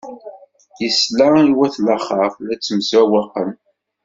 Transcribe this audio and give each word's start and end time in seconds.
Isla 0.87 1.27
i 1.49 1.51
wat 1.57 1.75
laxert 1.85 2.35
la 2.45 2.55
ttemsewwaqen. 2.55 3.49